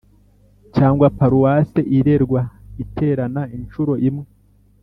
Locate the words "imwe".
4.09-4.25